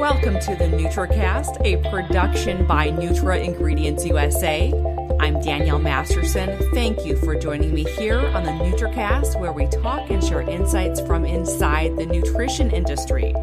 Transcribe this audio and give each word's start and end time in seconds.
Welcome 0.00 0.40
to 0.40 0.56
the 0.56 0.64
NutraCast, 0.64 1.60
a 1.62 1.76
production 1.90 2.66
by 2.66 2.88
Nutra 2.88 3.44
Ingredients 3.44 4.06
USA. 4.06 4.72
I'm 5.20 5.42
Danielle 5.42 5.78
Masterson. 5.78 6.58
Thank 6.72 7.04
you 7.04 7.18
for 7.18 7.34
joining 7.34 7.74
me 7.74 7.84
here 7.84 8.18
on 8.18 8.44
the 8.44 8.50
NutraCast, 8.50 9.38
where 9.38 9.52
we 9.52 9.66
talk 9.66 10.08
and 10.08 10.24
share 10.24 10.40
insights 10.40 11.02
from 11.02 11.26
inside 11.26 11.98
the 11.98 12.06
nutrition 12.06 12.70
industry. 12.70 13.34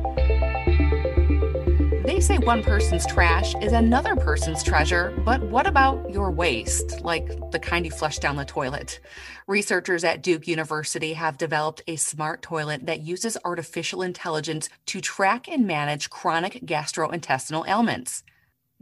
Say 2.28 2.40
one 2.40 2.62
person's 2.62 3.06
trash 3.06 3.56
is 3.62 3.72
another 3.72 4.14
person's 4.14 4.62
treasure, 4.62 5.18
but 5.24 5.42
what 5.44 5.66
about 5.66 6.12
your 6.12 6.30
waste, 6.30 7.00
like 7.00 7.26
the 7.52 7.58
kind 7.58 7.86
you 7.86 7.92
flush 7.92 8.20
down 8.20 8.36
the 8.36 8.44
toilet? 8.44 9.00
Researchers 9.48 10.04
at 10.04 10.24
Duke 10.24 10.46
University 10.46 11.14
have 11.14 11.38
developed 11.38 11.84
a 11.88 11.96
smart 11.96 12.42
toilet 12.42 12.86
that 12.86 13.00
uses 13.00 13.38
artificial 13.46 14.02
intelligence 14.02 14.68
to 14.88 15.00
track 15.00 15.48
and 15.48 15.66
manage 15.66 16.10
chronic 16.10 16.56
gastrointestinal 16.66 17.66
ailments. 17.66 18.24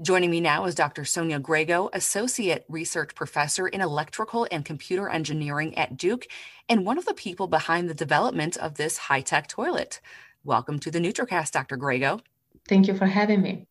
Joining 0.01 0.31
me 0.31 0.41
now 0.41 0.65
is 0.65 0.73
Dr. 0.73 1.05
Sonia 1.05 1.37
Grego, 1.37 1.91
Associate 1.93 2.65
Research 2.67 3.13
Professor 3.13 3.67
in 3.67 3.79
Electrical 3.79 4.47
and 4.49 4.65
Computer 4.65 5.07
Engineering 5.07 5.77
at 5.77 5.97
Duke, 5.97 6.25
and 6.67 6.83
one 6.83 6.97
of 6.97 7.05
the 7.05 7.13
people 7.13 7.45
behind 7.45 7.91
the 7.91 7.93
development 7.93 8.57
of 8.57 8.73
this 8.73 8.97
high 8.97 9.21
tech 9.21 9.47
toilet. 9.47 10.01
Welcome 10.43 10.79
to 10.79 10.89
the 10.89 10.97
NutraCast, 10.97 11.51
Dr. 11.51 11.77
Grego. 11.77 12.21
Thank 12.67 12.87
you 12.87 12.95
for 12.95 13.05
having 13.05 13.41
me. 13.41 13.67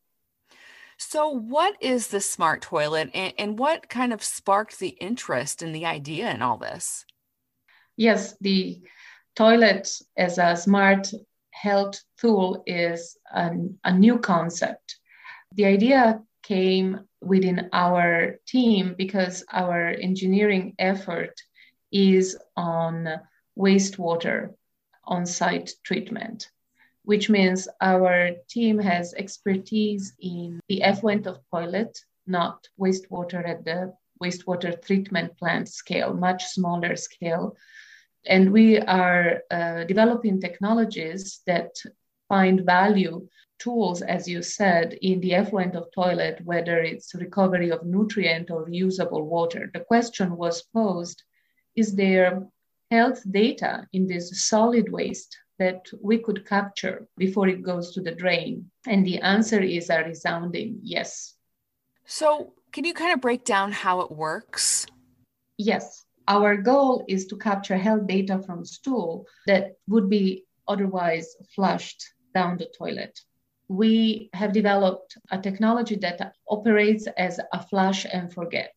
So, 0.96 1.28
what 1.28 1.76
is 1.80 2.08
the 2.08 2.20
smart 2.20 2.62
toilet 2.62 3.10
and, 3.14 3.34
and, 3.36 3.58
what 3.58 3.88
kind 3.88 4.12
of 4.12 4.22
sparked 4.22 4.78
the 4.78 4.96
interest 5.00 5.60
and 5.62 5.74
the 5.74 5.86
idea 5.86 6.30
in 6.30 6.40
all 6.40 6.56
this? 6.56 7.04
Yes, 7.96 8.36
the 8.40 8.80
toilet 9.34 9.90
as 10.16 10.38
a 10.38 10.56
smart 10.56 11.10
health 11.50 12.00
tool 12.18 12.62
is 12.66 13.16
an, 13.32 13.78
a 13.84 13.92
new 13.92 14.18
concept. 14.18 14.96
The 15.54 15.64
idea 15.64 16.22
came 16.42 17.00
within 17.20 17.70
our 17.72 18.36
team 18.46 18.94
because 18.96 19.44
our 19.50 19.88
engineering 19.88 20.74
effort 20.78 21.40
is 21.90 22.36
on 22.56 23.08
wastewater 23.56 24.54
on 25.04 25.26
site 25.26 25.70
treatment 25.82 26.50
which 27.04 27.28
means 27.28 27.68
our 27.80 28.30
team 28.48 28.78
has 28.78 29.14
expertise 29.14 30.14
in 30.20 30.58
the 30.68 30.82
effluent 30.82 31.26
of 31.26 31.40
toilet, 31.50 31.98
not 32.26 32.66
wastewater 32.80 33.46
at 33.46 33.64
the 33.64 33.92
wastewater 34.22 34.80
treatment 34.82 35.36
plant 35.36 35.68
scale, 35.68 36.14
much 36.14 36.44
smaller 36.46 36.96
scale. 36.96 37.56
And 38.26 38.52
we 38.52 38.78
are 38.78 39.42
uh, 39.50 39.84
developing 39.84 40.40
technologies 40.40 41.42
that 41.46 41.76
find 42.28 42.64
value 42.64 43.28
tools, 43.58 44.00
as 44.00 44.26
you 44.26 44.42
said, 44.42 44.94
in 45.02 45.20
the 45.20 45.34
effluent 45.34 45.76
of 45.76 45.92
toilet, 45.94 46.40
whether 46.44 46.78
it's 46.78 47.14
recovery 47.14 47.70
of 47.70 47.84
nutrient 47.84 48.50
or 48.50 48.68
usable 48.68 49.26
water. 49.26 49.70
The 49.74 49.80
question 49.80 50.36
was 50.36 50.62
posed, 50.62 51.22
is 51.76 51.94
there 51.94 52.46
health 52.90 53.22
data 53.30 53.86
in 53.92 54.06
this 54.06 54.46
solid 54.46 54.90
waste 54.90 55.36
that 55.58 55.86
we 56.02 56.18
could 56.18 56.46
capture 56.46 57.06
before 57.16 57.48
it 57.48 57.62
goes 57.62 57.92
to 57.92 58.00
the 58.00 58.14
drain? 58.14 58.70
And 58.86 59.06
the 59.06 59.20
answer 59.20 59.60
is 59.60 59.90
a 59.90 60.02
resounding 60.02 60.80
yes. 60.82 61.34
So, 62.06 62.52
can 62.72 62.84
you 62.84 62.94
kind 62.94 63.12
of 63.12 63.20
break 63.20 63.44
down 63.44 63.72
how 63.72 64.00
it 64.00 64.10
works? 64.10 64.86
Yes. 65.56 66.04
Our 66.26 66.56
goal 66.56 67.04
is 67.06 67.26
to 67.26 67.36
capture 67.36 67.76
health 67.76 68.06
data 68.06 68.42
from 68.42 68.64
stool 68.64 69.26
that 69.46 69.76
would 69.88 70.08
be 70.08 70.44
otherwise 70.66 71.36
flushed 71.54 72.02
down 72.34 72.56
the 72.56 72.66
toilet. 72.76 73.20
We 73.68 74.30
have 74.32 74.52
developed 74.52 75.16
a 75.30 75.38
technology 75.38 75.96
that 75.96 76.34
operates 76.48 77.06
as 77.18 77.40
a 77.52 77.62
flush 77.66 78.06
and 78.10 78.32
forget. 78.32 78.72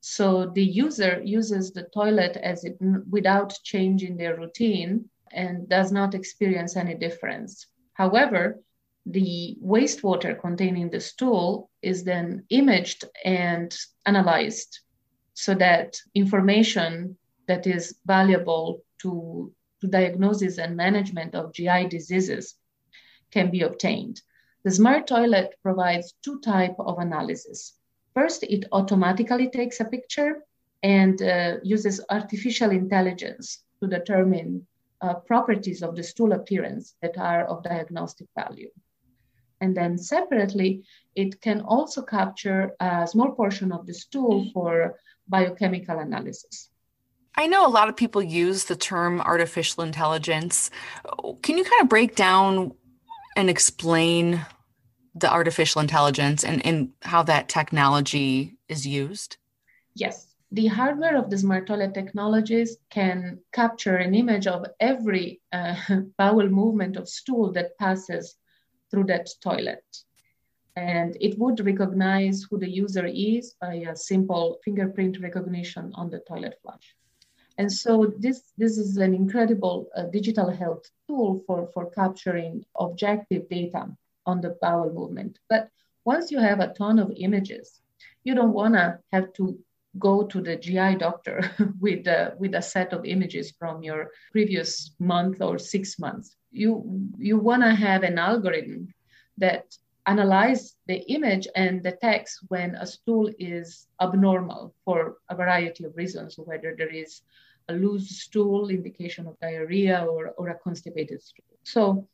So 0.00 0.50
the 0.54 0.64
user 0.64 1.22
uses 1.24 1.72
the 1.72 1.84
toilet 1.94 2.36
as 2.36 2.64
it 2.64 2.76
without 3.10 3.58
changing 3.62 4.16
their 4.16 4.36
routine 4.36 5.08
and 5.34 5.68
does 5.68 5.92
not 5.92 6.14
experience 6.14 6.76
any 6.76 6.94
difference. 6.94 7.66
However, 7.94 8.60
the 9.06 9.56
wastewater 9.62 10.40
containing 10.40 10.90
the 10.90 11.00
stool 11.00 11.70
is 11.82 12.04
then 12.04 12.44
imaged 12.48 13.04
and 13.24 13.76
analyzed 14.06 14.80
so 15.34 15.54
that 15.54 16.00
information 16.14 17.16
that 17.46 17.66
is 17.66 17.98
valuable 18.06 18.82
to, 19.00 19.52
to 19.80 19.86
diagnosis 19.86 20.58
and 20.58 20.76
management 20.76 21.34
of 21.34 21.52
GI 21.52 21.88
diseases 21.88 22.54
can 23.30 23.50
be 23.50 23.62
obtained. 23.62 24.22
The 24.62 24.70
smart 24.70 25.06
toilet 25.06 25.56
provides 25.62 26.14
two 26.22 26.40
type 26.40 26.76
of 26.78 26.98
analysis. 26.98 27.74
First, 28.14 28.44
it 28.44 28.64
automatically 28.72 29.50
takes 29.50 29.80
a 29.80 29.84
picture 29.84 30.42
and 30.82 31.20
uh, 31.20 31.56
uses 31.62 32.00
artificial 32.10 32.70
intelligence 32.70 33.64
to 33.80 33.88
determine 33.88 34.66
uh, 35.04 35.14
properties 35.14 35.82
of 35.82 35.94
the 35.94 36.02
stool 36.02 36.32
appearance 36.32 36.94
that 37.02 37.18
are 37.18 37.44
of 37.44 37.62
diagnostic 37.62 38.28
value. 38.34 38.70
And 39.60 39.76
then 39.76 39.98
separately, 39.98 40.84
it 41.14 41.40
can 41.40 41.60
also 41.60 42.00
capture 42.02 42.72
a 42.80 43.06
small 43.06 43.32
portion 43.32 43.70
of 43.70 43.86
the 43.86 43.94
stool 43.94 44.50
for 44.52 44.98
biochemical 45.28 45.98
analysis. 45.98 46.70
I 47.36 47.46
know 47.46 47.66
a 47.66 47.76
lot 47.78 47.88
of 47.88 47.96
people 47.96 48.22
use 48.22 48.64
the 48.64 48.76
term 48.76 49.20
artificial 49.20 49.82
intelligence. 49.82 50.70
Can 51.42 51.58
you 51.58 51.64
kind 51.64 51.82
of 51.82 51.88
break 51.88 52.14
down 52.14 52.72
and 53.36 53.50
explain 53.50 54.46
the 55.14 55.30
artificial 55.30 55.80
intelligence 55.80 56.44
and, 56.44 56.64
and 56.64 56.90
how 57.02 57.22
that 57.24 57.48
technology 57.48 58.56
is 58.68 58.86
used? 58.86 59.36
Yes 59.94 60.33
the 60.54 60.68
hardware 60.68 61.16
of 61.16 61.30
the 61.30 61.38
smart 61.38 61.66
toilet 61.66 61.94
technologies 61.94 62.76
can 62.88 63.40
capture 63.52 63.96
an 63.96 64.14
image 64.14 64.46
of 64.46 64.64
every 64.78 65.40
uh, 65.52 65.74
bowel 66.18 66.48
movement 66.48 66.96
of 66.96 67.08
stool 67.08 67.50
that 67.52 67.76
passes 67.78 68.36
through 68.88 69.02
that 69.04 69.28
toilet. 69.42 69.84
And 70.76 71.16
it 71.20 71.36
would 71.40 71.64
recognize 71.66 72.46
who 72.48 72.58
the 72.58 72.70
user 72.70 73.06
is 73.06 73.56
by 73.60 73.74
a 73.74 73.96
simple 73.96 74.58
fingerprint 74.64 75.20
recognition 75.20 75.90
on 75.96 76.08
the 76.08 76.20
toilet 76.20 76.56
flush. 76.62 76.94
And 77.58 77.70
so 77.70 78.12
this, 78.18 78.52
this 78.56 78.78
is 78.78 78.96
an 78.96 79.12
incredible 79.12 79.88
uh, 79.96 80.04
digital 80.04 80.50
health 80.50 80.88
tool 81.08 81.42
for, 81.48 81.68
for 81.74 81.90
capturing 81.90 82.64
objective 82.78 83.48
data 83.48 83.88
on 84.24 84.40
the 84.40 84.56
bowel 84.62 84.92
movement. 84.92 85.40
But 85.48 85.68
once 86.04 86.30
you 86.30 86.38
have 86.38 86.60
a 86.60 86.74
ton 86.74 87.00
of 87.00 87.12
images, 87.16 87.80
you 88.22 88.36
don't 88.36 88.52
want 88.52 88.74
to 88.74 89.00
have 89.12 89.32
to 89.34 89.58
go 89.98 90.24
to 90.24 90.40
the 90.40 90.56
GI 90.56 90.96
doctor 90.96 91.50
with, 91.80 92.06
a, 92.06 92.34
with 92.38 92.54
a 92.54 92.62
set 92.62 92.92
of 92.92 93.04
images 93.04 93.52
from 93.58 93.82
your 93.82 94.10
previous 94.32 94.94
month 94.98 95.40
or 95.40 95.58
six 95.58 95.98
months. 95.98 96.36
You, 96.50 97.10
you 97.18 97.38
want 97.38 97.62
to 97.62 97.74
have 97.74 98.02
an 98.02 98.18
algorithm 98.18 98.92
that 99.38 99.76
analyze 100.06 100.76
the 100.86 101.00
image 101.10 101.48
and 101.56 101.82
detects 101.82 102.38
when 102.48 102.74
a 102.74 102.86
stool 102.86 103.30
is 103.38 103.86
abnormal 104.00 104.74
for 104.84 105.16
a 105.30 105.34
variety 105.34 105.84
of 105.84 105.96
reasons, 105.96 106.36
whether 106.38 106.74
there 106.76 106.92
is 106.92 107.22
a 107.68 107.72
loose 107.72 108.10
stool, 108.22 108.68
indication 108.68 109.26
of 109.26 109.38
diarrhea, 109.40 110.04
or, 110.04 110.28
or 110.36 110.50
a 110.50 110.58
constipated 110.58 111.22
stool. 111.22 111.58
So 111.62 112.08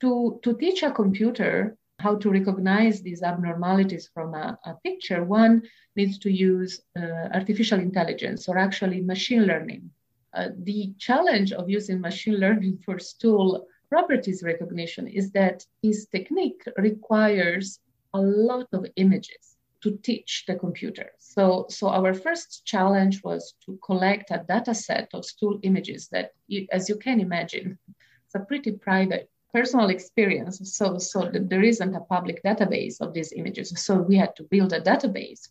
to, 0.00 0.40
to 0.42 0.56
teach 0.56 0.82
a 0.82 0.90
computer 0.90 1.76
how 1.98 2.16
to 2.16 2.30
recognize 2.30 3.00
these 3.00 3.22
abnormalities 3.22 4.10
from 4.12 4.34
a, 4.34 4.58
a 4.64 4.74
picture, 4.84 5.24
one 5.24 5.62
needs 5.96 6.18
to 6.18 6.30
use 6.30 6.80
uh, 6.98 7.28
artificial 7.32 7.80
intelligence 7.80 8.48
or 8.48 8.58
actually 8.58 9.00
machine 9.00 9.44
learning. 9.44 9.90
Uh, 10.34 10.48
the 10.64 10.92
challenge 10.98 11.52
of 11.52 11.70
using 11.70 12.00
machine 12.00 12.34
learning 12.34 12.78
for 12.84 12.98
stool 12.98 13.66
properties 13.88 14.42
recognition 14.42 15.06
is 15.06 15.30
that 15.30 15.64
this 15.82 16.06
technique 16.06 16.62
requires 16.76 17.78
a 18.12 18.20
lot 18.20 18.66
of 18.72 18.86
images 18.96 19.56
to 19.82 19.96
teach 20.02 20.44
the 20.48 20.54
computer. 20.54 21.10
So, 21.18 21.66
so 21.68 21.88
our 21.88 22.14
first 22.14 22.64
challenge 22.64 23.22
was 23.22 23.54
to 23.66 23.78
collect 23.84 24.30
a 24.30 24.44
data 24.48 24.74
set 24.74 25.10
of 25.12 25.24
stool 25.24 25.60
images 25.62 26.08
that, 26.08 26.32
as 26.72 26.88
you 26.88 26.96
can 26.96 27.20
imagine, 27.20 27.78
it's 28.24 28.34
a 28.34 28.40
pretty 28.40 28.72
private 28.72 29.30
personal 29.54 29.88
experience. 29.88 30.60
So, 30.76 30.98
so 30.98 31.30
there 31.32 31.62
isn't 31.62 31.94
a 31.94 32.00
public 32.00 32.42
database 32.42 33.00
of 33.00 33.14
these 33.14 33.32
images. 33.32 33.72
So 33.76 33.92
we 34.02 34.16
had 34.16 34.34
to 34.36 34.42
build 34.42 34.72
a 34.72 34.80
database. 34.80 35.48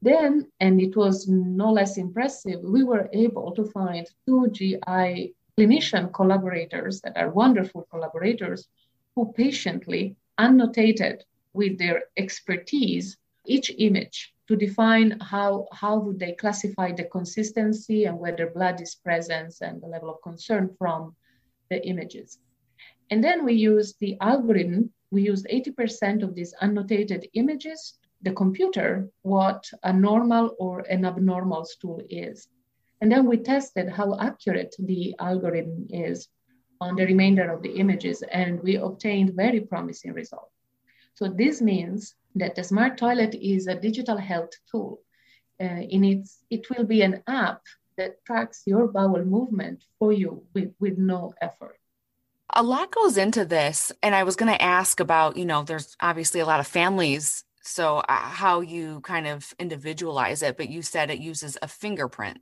Then, 0.00 0.46
and 0.60 0.80
it 0.80 0.96
was 0.96 1.28
no 1.28 1.72
less 1.72 1.98
impressive, 1.98 2.60
we 2.62 2.84
were 2.84 3.08
able 3.12 3.52
to 3.52 3.64
find 3.64 4.06
two 4.26 4.48
GI 4.50 5.34
clinician 5.58 6.12
collaborators 6.12 7.00
that 7.02 7.16
are 7.16 7.30
wonderful 7.30 7.86
collaborators 7.90 8.68
who 9.14 9.32
patiently 9.32 10.16
annotated 10.38 11.24
with 11.52 11.78
their 11.78 12.04
expertise 12.16 13.18
each 13.46 13.70
image 13.78 14.32
to 14.48 14.56
define 14.56 15.18
how, 15.20 15.66
how 15.72 15.98
would 15.98 16.18
they 16.18 16.32
classify 16.32 16.92
the 16.92 17.04
consistency 17.04 18.04
and 18.04 18.18
whether 18.18 18.46
blood 18.50 18.80
is 18.80 18.94
present 18.94 19.54
and 19.60 19.82
the 19.82 19.86
level 19.86 20.10
of 20.10 20.22
concern 20.22 20.74
from 20.78 21.14
the 21.70 21.84
images. 21.86 22.38
And 23.12 23.22
then 23.22 23.44
we 23.44 23.52
use 23.52 23.94
the 24.00 24.16
algorithm 24.22 24.90
we 25.10 25.20
used 25.20 25.46
80% 25.46 26.22
of 26.22 26.34
these 26.34 26.54
annotated 26.62 27.28
images, 27.34 27.98
the 28.22 28.32
computer, 28.32 29.10
what 29.20 29.70
a 29.82 29.92
normal 29.92 30.56
or 30.58 30.80
an 30.88 31.04
abnormal 31.04 31.66
stool 31.66 32.00
is. 32.08 32.48
And 33.02 33.12
then 33.12 33.26
we 33.26 33.36
tested 33.36 33.90
how 33.90 34.18
accurate 34.18 34.74
the 34.78 35.14
algorithm 35.18 35.86
is 35.90 36.28
on 36.80 36.96
the 36.96 37.04
remainder 37.04 37.52
of 37.52 37.60
the 37.62 37.74
images, 37.74 38.22
and 38.22 38.62
we 38.62 38.76
obtained 38.76 39.34
very 39.34 39.60
promising 39.60 40.14
results. 40.14 40.56
So 41.12 41.28
this 41.28 41.60
means 41.60 42.14
that 42.36 42.54
the 42.54 42.64
smart 42.64 42.96
toilet 42.96 43.34
is 43.34 43.66
a 43.66 43.78
digital 43.78 44.16
health 44.16 44.54
tool. 44.70 45.02
Uh, 45.60 45.82
in 45.96 46.02
its, 46.04 46.42
it 46.48 46.70
will 46.70 46.84
be 46.84 47.02
an 47.02 47.22
app 47.26 47.60
that 47.98 48.24
tracks 48.24 48.62
your 48.64 48.88
bowel 48.88 49.22
movement 49.26 49.84
for 49.98 50.14
you 50.14 50.42
with, 50.54 50.72
with 50.80 50.96
no 50.96 51.34
effort. 51.42 51.76
A 52.52 52.62
lot 52.62 52.90
goes 52.90 53.16
into 53.16 53.44
this. 53.44 53.92
And 54.02 54.14
I 54.14 54.24
was 54.24 54.36
going 54.36 54.52
to 54.52 54.62
ask 54.62 55.00
about, 55.00 55.36
you 55.36 55.44
know, 55.44 55.62
there's 55.62 55.96
obviously 56.00 56.40
a 56.40 56.46
lot 56.46 56.60
of 56.60 56.66
families. 56.66 57.44
So, 57.62 57.98
uh, 57.98 58.14
how 58.14 58.60
you 58.60 59.00
kind 59.00 59.26
of 59.26 59.54
individualize 59.58 60.42
it, 60.42 60.56
but 60.56 60.68
you 60.68 60.82
said 60.82 61.10
it 61.10 61.20
uses 61.20 61.56
a 61.62 61.68
fingerprint. 61.68 62.40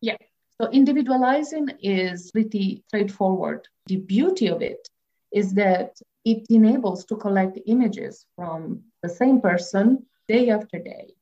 Yeah. 0.00 0.16
So, 0.60 0.68
individualizing 0.70 1.68
is 1.80 2.32
pretty 2.32 2.82
straightforward. 2.88 3.68
The 3.86 3.96
beauty 3.96 4.48
of 4.48 4.60
it 4.62 4.88
is 5.32 5.54
that 5.54 5.96
it 6.24 6.46
enables 6.50 7.04
to 7.06 7.16
collect 7.16 7.58
images 7.66 8.26
from 8.36 8.82
the 9.02 9.08
same 9.08 9.40
person 9.40 10.04
day 10.28 10.50
after 10.50 10.78
day. 10.78 11.14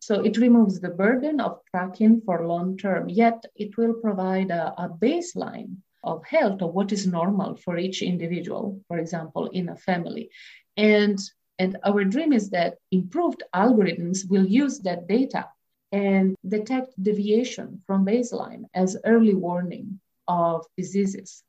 So 0.00 0.20
it 0.22 0.38
removes 0.38 0.80
the 0.80 0.90
burden 0.90 1.40
of 1.40 1.60
tracking 1.70 2.22
for 2.24 2.46
long 2.46 2.76
term, 2.76 3.08
yet 3.08 3.44
it 3.54 3.76
will 3.76 3.94
provide 3.94 4.50
a, 4.50 4.72
a 4.80 4.88
baseline 4.88 5.76
of 6.04 6.24
health 6.24 6.62
of 6.62 6.72
what 6.72 6.92
is 6.92 7.06
normal 7.06 7.56
for 7.56 7.78
each 7.78 8.02
individual, 8.02 8.80
for 8.88 8.98
example, 8.98 9.46
in 9.46 9.68
a 9.68 9.76
family. 9.76 10.30
And, 10.76 11.18
and 11.58 11.76
our 11.84 12.04
dream 12.04 12.32
is 12.32 12.50
that 12.50 12.76
improved 12.90 13.42
algorithms 13.54 14.28
will 14.28 14.46
use 14.46 14.78
that 14.80 15.08
data 15.08 15.48
and 15.92 16.36
detect 16.46 17.02
deviation 17.02 17.82
from 17.86 18.04
baseline 18.04 18.64
as 18.74 18.96
early 19.04 19.34
warning 19.34 20.00
of 20.26 20.66
diseases. 20.76 21.42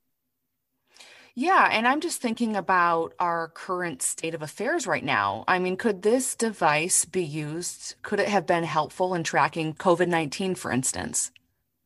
Yeah, 1.36 1.69
and 1.72 1.88
I'm 1.88 2.01
just 2.01 2.22
thinking 2.22 2.56
about 2.56 3.13
our 3.19 3.50
current 3.50 4.01
state 4.01 4.34
of 4.34 4.42
affairs 4.42 4.88
right 4.88 5.04
now. 5.04 5.46
I 5.48 5.60
mean, 5.60 5.78
could 5.78 6.01
this 6.01 6.36
device 6.36 7.06
be 7.06 7.24
used? 7.24 7.96
Could 8.01 8.19
it 8.19 8.28
have 8.28 8.46
been 8.46 8.63
helpful 8.66 9.13
in 9.13 9.24
tracking 9.24 9.74
COVID 9.74 10.07
19, 10.07 10.56
for 10.56 10.72
instance? 10.72 11.31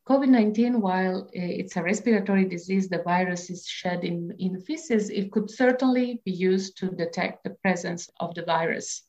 COVID 0.05 0.27
19, 0.27 0.81
while 0.81 1.29
eh, 1.33 1.61
it's 1.61 1.77
a 1.77 1.83
respiratory 1.83 2.43
disease, 2.43 2.89
the 2.89 3.03
virus 3.03 3.49
is 3.49 3.65
shed 3.65 4.03
in, 4.03 4.35
in 4.37 4.59
feces, 4.59 5.09
it 5.09 5.31
could 5.31 5.49
certainly 5.49 6.21
be 6.25 6.31
used 6.31 6.77
to 6.79 6.89
detect 6.89 7.43
the 7.43 7.51
presence 7.61 8.09
of 8.19 8.35
the 8.35 8.43
virus. 8.43 9.03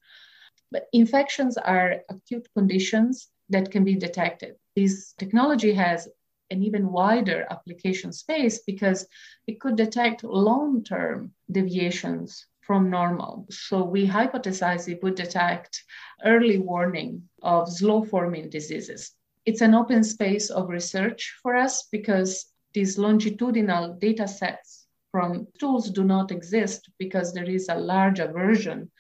But 0.71 0.87
infections 0.93 1.57
are 1.57 1.97
acute 2.09 2.47
conditions 2.57 3.29
that 3.49 3.73
can 3.73 3.83
be 3.83 3.97
detected. 3.97 4.55
This 4.77 5.15
technology 5.19 5.73
has 5.73 6.09
an 6.51 6.63
even 6.63 6.93
wider 6.93 7.45
application 7.51 8.13
space 8.13 8.61
because 8.61 9.07
it 9.49 9.59
could 9.61 9.77
detect 9.77 10.23
long 10.23 10.85
term 10.85 11.33
deviations 11.51 12.47
from 12.61 12.89
normal. 12.89 13.47
So 13.51 13.83
we 13.83 14.07
hypothesize 14.07 14.89
it 14.89 15.03
would 15.03 15.17
detect 15.17 15.83
early 16.25 16.59
warning 16.59 17.29
of 17.43 17.69
slow 17.69 18.05
forming 18.05 18.49
diseases. 18.49 19.13
It's 19.47 19.61
an 19.61 19.75
open 19.75 20.05
space 20.05 20.51
of 20.51 20.69
research 20.69 21.35
for 21.43 21.55
us 21.55 21.87
because 21.93 22.47
these 22.73 22.99
longitudinal 22.99 23.95
data 23.95 24.27
sets 24.27 24.87
from 25.13 25.47
tools 25.61 25.91
do 25.91 26.03
not 26.03 26.33
exist 26.33 26.91
because 26.99 27.33
there 27.33 27.49
is 27.49 27.69
a 27.69 27.75
large 27.75 28.19
aversion 28.19 28.91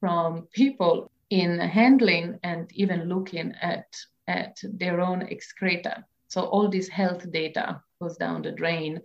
from 0.00 0.48
people 0.52 1.10
in 1.30 1.58
handling 1.58 2.38
and 2.42 2.70
even 2.74 3.08
looking 3.08 3.54
at, 3.62 3.86
at 4.26 4.58
their 4.62 5.00
own 5.00 5.22
excreta. 5.22 6.04
So 6.26 6.42
all 6.42 6.68
this 6.68 6.88
health 6.88 7.30
data 7.30 7.80
goes 8.00 8.16
down 8.16 8.42
the 8.42 8.52
drain. 8.52 9.00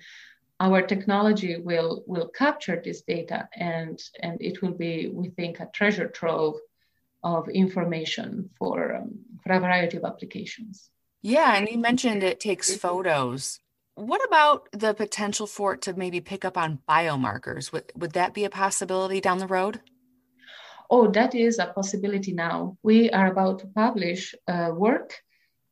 Our 0.59 0.81
technology 0.81 1.57
will 1.57 2.03
will 2.07 2.29
capture 2.29 2.81
this 2.83 3.01
data 3.01 3.49
and 3.55 3.99
and 4.21 4.41
it 4.41 4.61
will 4.61 4.73
be, 4.73 5.09
we 5.11 5.29
think, 5.29 5.59
a 5.59 5.69
treasure 5.73 6.07
trove 6.07 6.55
of 7.23 7.49
information 7.49 8.49
for 8.57 8.95
um, 8.95 9.19
for 9.43 9.53
a 9.53 9.59
variety 9.59 9.97
of 9.97 10.03
applications. 10.03 10.89
Yeah, 11.21 11.55
and 11.55 11.69
you 11.69 11.77
mentioned 11.77 12.23
it 12.23 12.39
takes 12.39 12.75
photos. 12.75 13.59
What 13.95 14.25
about 14.27 14.69
the 14.71 14.93
potential 14.93 15.47
for 15.47 15.75
it 15.75 15.81
to 15.83 15.93
maybe 15.93 16.19
pick 16.19 16.43
up 16.43 16.57
on 16.57 16.79
biomarkers? 16.89 17.71
Would 17.71 17.91
would 17.95 18.13
that 18.13 18.33
be 18.33 18.43
a 18.45 18.49
possibility 18.49 19.21
down 19.21 19.37
the 19.37 19.47
road? 19.47 19.81
Oh, 20.89 21.09
that 21.11 21.33
is 21.33 21.59
a 21.59 21.67
possibility 21.67 22.33
now. 22.33 22.77
We 22.83 23.09
are 23.09 23.27
about 23.27 23.59
to 23.59 23.67
publish 23.67 24.35
uh, 24.47 24.71
work 24.75 25.13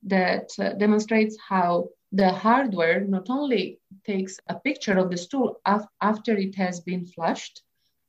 that 0.03 0.49
uh, 0.57 0.73
demonstrates 0.73 1.37
how 1.47 1.89
the 2.11 2.29
hardware 2.29 3.01
not 3.01 3.29
only 3.29 3.79
takes 4.05 4.39
a 4.47 4.55
picture 4.55 4.97
of 4.97 5.09
the 5.09 5.17
stool 5.17 5.61
af- 5.65 5.87
after 6.01 6.35
it 6.35 6.55
has 6.55 6.79
been 6.79 7.05
flushed, 7.05 7.61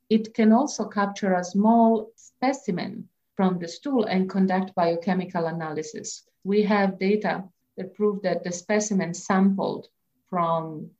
it 0.09 0.33
can 0.33 0.51
also 0.51 0.87
capture 0.87 1.33
a 1.33 1.43
small 1.43 2.11
specimen 2.15 3.09
from 3.35 3.59
the 3.59 3.67
stool 3.67 4.05
and 4.05 4.29
conduct 4.29 4.75
biochemical 4.75 5.47
analysis. 5.47 6.23
We 6.43 6.63
have 6.63 6.99
data 6.99 7.43
that 7.77 7.95
prove 7.95 8.21
that 8.23 8.43
the 8.43 8.51
specimen 8.51 9.13
sampled 9.13 9.87
from 10.29 10.91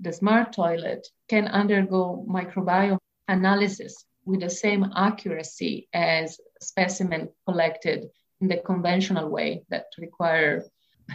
the 0.00 0.12
smart 0.12 0.52
toilet 0.52 1.06
can 1.28 1.46
undergo 1.48 2.24
microbiome 2.28 2.98
analysis 3.28 4.04
with 4.24 4.40
the 4.40 4.50
same 4.50 4.90
accuracy 4.96 5.88
as 5.92 6.38
specimen 6.60 7.28
collected 7.46 8.10
in 8.40 8.48
the 8.48 8.58
conventional 8.58 9.28
way 9.28 9.62
that 9.68 9.86
require 9.98 10.64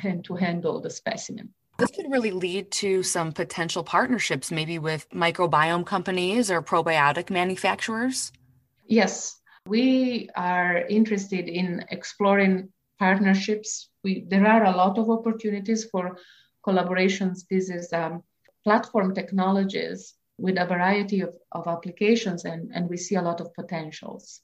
and 0.04 0.24
to 0.26 0.36
handle 0.36 0.82
the 0.82 0.90
specimen. 0.90 1.54
This 1.78 1.92
could 1.92 2.12
really 2.12 2.32
lead 2.32 2.72
to 2.72 3.04
some 3.04 3.32
potential 3.32 3.84
partnerships, 3.84 4.52
maybe 4.52 4.80
with 4.80 5.08
microbiome 5.12 5.86
companies 5.86 6.50
or 6.50 6.62
probiotic 6.62 7.30
manufacturers. 7.30 8.32
Yes, 8.88 9.40
we 9.68 10.30
are 10.36 10.78
interested 10.78 11.48
in 11.48 11.86
exploring 11.90 12.70
partnerships. 13.00 13.90
We, 14.04 14.26
there 14.28 14.48
are 14.48 14.66
a 14.66 14.76
lot 14.76 14.98
of 14.98 15.10
opportunities 15.10 15.86
for 15.86 16.18
collaborations. 16.66 17.46
This 17.50 17.70
is 17.70 17.94
um, 17.94 18.24
platform 18.64 19.14
technologies 19.14 20.14
with 20.38 20.58
a 20.58 20.66
variety 20.66 21.22
of, 21.22 21.36
of 21.52 21.68
applications, 21.68 22.46
and, 22.46 22.72
and 22.74 22.90
we 22.90 22.98
see 22.98 23.16
a 23.16 23.22
lot 23.22 23.42
of 23.42 23.54
potentials. 23.54 24.42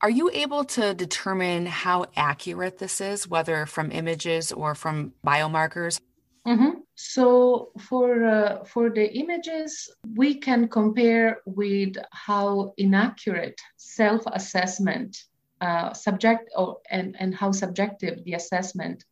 Are 0.00 0.10
you 0.10 0.30
able 0.30 0.64
to 0.64 0.94
determine 0.94 1.66
how 1.66 2.06
accurate 2.16 2.78
this 2.78 3.00
is, 3.00 3.28
whether 3.28 3.66
from 3.66 3.90
images 3.92 4.52
or 4.52 4.74
from 4.74 5.12
biomarkers? 5.26 6.00
Mm-hmm. 6.46 6.80
So 6.96 7.72
for 7.78 8.24
uh, 8.24 8.64
for 8.64 8.88
the 8.88 9.06
images, 9.12 9.90
we 10.16 10.34
can 10.34 10.66
compare 10.66 11.42
with 11.44 11.96
how 12.10 12.72
inaccurate 12.78 13.60
self-assessment, 13.76 15.14
uh, 15.60 15.92
subject 15.92 16.50
or, 16.56 16.78
and 16.90 17.14
and 17.20 17.34
how 17.34 17.52
subjective 17.52 18.24
the 18.24 18.32
assessment 18.32 19.04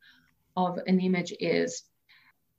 of 0.56 0.78
an 0.86 0.98
image 0.98 1.34
is. 1.40 1.82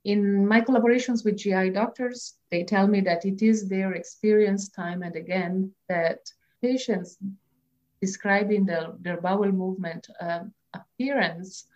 In 0.04 0.46
my 0.46 0.60
collaborations 0.60 1.24
with 1.24 1.38
GI 1.38 1.70
doctors, 1.70 2.34
they 2.52 2.62
tell 2.62 2.86
me 2.86 3.00
that 3.00 3.24
it 3.24 3.42
is 3.42 3.68
their 3.68 3.94
experience 3.94 4.68
time 4.68 5.02
and 5.02 5.16
again 5.16 5.72
that 5.88 6.20
patients 6.62 7.18
describing 8.00 8.66
the, 8.66 8.96
their 9.00 9.20
bowel 9.20 9.50
movement 9.50 10.06
um, 10.20 10.52
appearance 10.72 11.66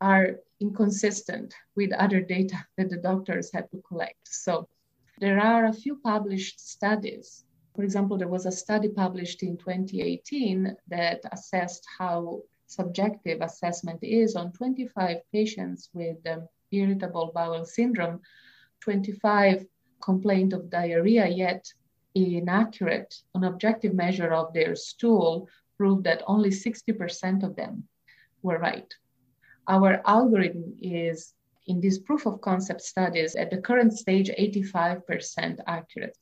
are 0.00 0.40
inconsistent 0.60 1.54
with 1.76 1.92
other 1.92 2.20
data 2.20 2.56
that 2.76 2.90
the 2.90 2.96
doctors 2.96 3.50
had 3.52 3.70
to 3.70 3.82
collect. 3.88 4.26
So 4.26 4.68
there 5.20 5.40
are 5.40 5.66
a 5.66 5.72
few 5.72 5.96
published 5.96 6.60
studies. 6.60 7.44
For 7.74 7.82
example, 7.82 8.18
there 8.18 8.28
was 8.28 8.46
a 8.46 8.52
study 8.52 8.88
published 8.88 9.42
in 9.42 9.56
2018 9.56 10.76
that 10.88 11.20
assessed 11.32 11.84
how 11.98 12.42
subjective 12.66 13.40
assessment 13.40 14.00
is 14.02 14.36
on 14.36 14.52
25 14.52 15.18
patients 15.32 15.88
with 15.94 16.16
um, 16.26 16.48
irritable 16.70 17.32
bowel 17.34 17.64
syndrome. 17.64 18.20
25 18.80 19.66
complained 20.00 20.52
of 20.52 20.70
diarrhea, 20.70 21.26
yet 21.26 21.64
inaccurate, 22.14 23.14
an 23.34 23.44
objective 23.44 23.94
measure 23.94 24.32
of 24.32 24.52
their 24.52 24.74
stool 24.74 25.48
proved 25.76 26.04
that 26.04 26.22
only 26.26 26.50
60% 26.50 27.42
of 27.42 27.56
them 27.56 27.88
were 28.42 28.58
right. 28.58 28.92
Our 29.68 30.02
algorithm 30.06 30.74
is 30.80 31.34
in 31.66 31.80
these 31.80 31.98
proof 31.98 32.26
of 32.26 32.40
concept 32.40 32.82
studies 32.82 33.36
at 33.36 33.50
the 33.50 33.58
current 33.58 33.92
stage 33.92 34.30
85% 34.30 35.60
accurate. 35.66 36.18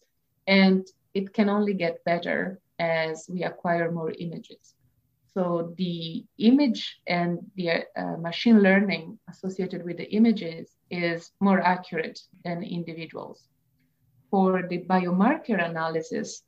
And 0.46 0.86
it 1.14 1.32
can 1.32 1.48
only 1.48 1.74
get 1.74 2.04
better 2.04 2.60
as 2.78 3.26
we 3.32 3.44
acquire 3.44 3.90
more 3.92 4.12
images. 4.18 4.74
So 5.34 5.74
the 5.76 6.24
image 6.38 7.00
and 7.06 7.38
the 7.56 7.84
uh, 7.96 8.16
machine 8.16 8.60
learning 8.62 9.18
associated 9.28 9.84
with 9.84 9.98
the 9.98 10.10
images 10.12 10.70
is 10.90 11.30
more 11.40 11.60
accurate 11.60 12.20
than 12.44 12.62
individuals. 12.62 13.48
For 14.30 14.66
the 14.68 14.78
biomarker 14.78 15.58
analysis, 15.64 16.42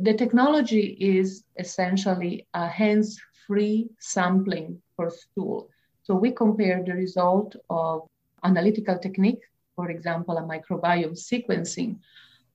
The 0.00 0.14
technology 0.14 0.96
is 0.98 1.44
essentially 1.56 2.48
a 2.52 2.66
hands 2.66 3.20
free 3.46 3.90
sampling 4.00 4.82
for 4.96 5.10
stool. 5.10 5.70
So 6.04 6.14
we 6.14 6.32
compare 6.32 6.82
the 6.84 6.92
result 6.92 7.56
of 7.70 8.06
analytical 8.42 8.98
technique, 8.98 9.40
for 9.74 9.90
example, 9.90 10.36
a 10.36 10.42
microbiome 10.42 11.16
sequencing. 11.16 11.98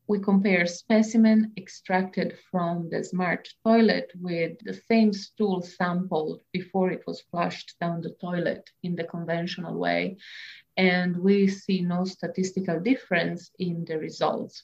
We 0.07 0.19
compare 0.19 0.65
specimen 0.67 1.51
extracted 1.57 2.37
from 2.51 2.89
the 2.89 3.03
smart 3.03 3.49
toilet 3.63 4.11
with 4.21 4.59
the 4.59 4.79
same 4.87 5.13
stool 5.13 5.63
sampled 5.63 6.41
before 6.51 6.91
it 6.91 7.03
was 7.07 7.21
flushed 7.31 7.75
down 7.81 8.01
the 8.01 8.15
toilet 8.21 8.69
in 8.83 8.95
the 8.95 9.03
conventional 9.03 9.77
way. 9.77 10.17
And 10.77 11.17
we 11.17 11.47
see 11.47 11.81
no 11.81 12.05
statistical 12.05 12.79
difference 12.79 13.49
in 13.57 13.83
the 13.85 13.97
results. 13.97 14.63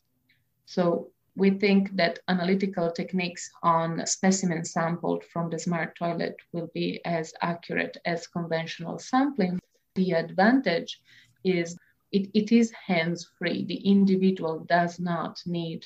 So 0.66 1.10
we 1.36 1.50
think 1.50 1.96
that 1.96 2.20
analytical 2.28 2.92
techniques 2.92 3.50
on 3.62 4.06
specimens 4.06 4.72
sampled 4.72 5.24
from 5.26 5.50
the 5.50 5.60
smart 5.60 5.96
toilet 5.98 6.36
will 6.54 6.70
be 6.74 7.02
as 7.06 7.34
accurate 7.42 7.98
as 8.06 8.28
conventional 8.28 8.98
sampling. 8.98 9.60
The 9.96 10.12
advantage 10.12 11.02
is 11.44 11.78
it, 12.12 12.30
it 12.34 12.52
is 12.52 12.72
hands 12.72 13.30
free. 13.38 13.66
The 13.66 13.76
individual 13.76 14.60
does 14.70 15.00
not 15.00 15.42
need 15.46 15.86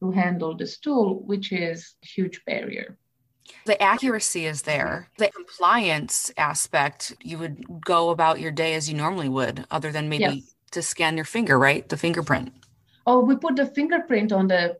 to 0.00 0.12
handle 0.12 0.56
the 0.56 0.66
stool, 0.66 1.20
which 1.24 1.52
is 1.52 1.94
a 2.04 2.06
huge 2.06 2.44
barrier. 2.44 2.96
The 3.64 3.80
accuracy 3.82 4.46
is 4.46 4.62
there. 4.62 5.08
The 5.18 5.30
compliance 5.30 6.30
aspect, 6.36 7.14
you 7.22 7.38
would 7.38 7.80
go 7.80 8.10
about 8.10 8.40
your 8.40 8.52
day 8.52 8.74
as 8.74 8.88
you 8.88 8.96
normally 8.96 9.28
would, 9.28 9.66
other 9.70 9.90
than 9.90 10.08
maybe 10.08 10.22
yes. 10.24 10.54
to 10.72 10.82
scan 10.82 11.16
your 11.16 11.24
finger, 11.24 11.58
right? 11.58 11.88
The 11.88 11.96
fingerprint. 11.96 12.52
Oh, 13.06 13.20
we 13.20 13.36
put 13.36 13.56
the 13.56 13.66
fingerprint 13.66 14.32
on 14.32 14.48
the 14.48 14.78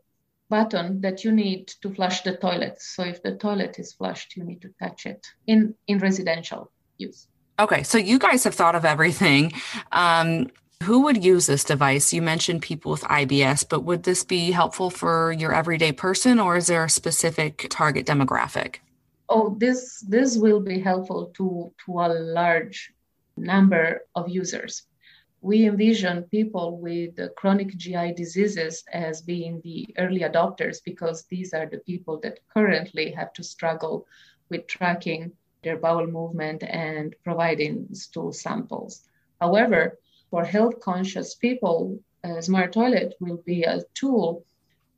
button 0.49 1.01
that 1.01 1.23
you 1.23 1.31
need 1.31 1.67
to 1.81 1.93
flush 1.93 2.21
the 2.21 2.35
toilet. 2.37 2.81
So 2.81 3.03
if 3.03 3.21
the 3.21 3.35
toilet 3.35 3.79
is 3.79 3.93
flushed, 3.93 4.35
you 4.35 4.43
need 4.43 4.61
to 4.61 4.69
touch 4.81 5.05
it 5.05 5.27
in, 5.45 5.75
in 5.87 5.99
residential 5.99 6.71
use. 6.97 7.27
Okay, 7.59 7.83
so 7.83 7.97
you 7.97 8.19
guys 8.19 8.43
have 8.43 8.53
thought 8.53 8.75
of 8.75 8.85
everything. 8.85 9.51
Um, 9.91 10.51
who 10.83 11.01
would 11.03 11.23
use 11.23 11.47
this 11.47 11.63
device? 11.63 12.13
You 12.13 12.21
mentioned 12.21 12.61
people 12.61 12.91
with 12.91 13.01
IBS, 13.01 13.67
but 13.67 13.83
would 13.83 14.03
this 14.03 14.23
be 14.23 14.51
helpful 14.51 14.89
for 14.89 15.31
your 15.31 15.53
everyday 15.53 15.91
person 15.91 16.39
or 16.39 16.55
is 16.55 16.67
there 16.67 16.83
a 16.83 16.89
specific 16.89 17.67
target 17.69 18.05
demographic? 18.05 18.75
Oh, 19.29 19.55
this 19.57 20.05
this 20.07 20.37
will 20.37 20.61
be 20.61 20.79
helpful 20.79 21.31
to, 21.35 21.73
to 21.85 21.99
a 21.99 22.07
large 22.07 22.93
number 23.35 24.01
of 24.15 24.29
users 24.29 24.86
we 25.41 25.65
envision 25.65 26.23
people 26.23 26.77
with 26.77 27.19
chronic 27.35 27.75
GI 27.77 28.13
diseases 28.13 28.83
as 28.91 29.21
being 29.21 29.61
the 29.63 29.87
early 29.97 30.21
adopters 30.21 30.77
because 30.83 31.25
these 31.25 31.53
are 31.53 31.67
the 31.67 31.79
people 31.79 32.19
that 32.21 32.39
currently 32.53 33.11
have 33.11 33.33
to 33.33 33.43
struggle 33.43 34.07
with 34.49 34.67
tracking 34.67 35.31
their 35.63 35.77
bowel 35.77 36.07
movement 36.07 36.63
and 36.63 37.15
providing 37.23 37.87
stool 37.93 38.33
samples. 38.33 39.03
However, 39.39 39.99
for 40.29 40.43
health 40.43 40.79
conscious 40.79 41.35
people, 41.35 41.99
smart 42.41 42.73
toilet 42.73 43.15
will 43.19 43.37
be 43.45 43.63
a 43.63 43.83
tool 43.93 44.43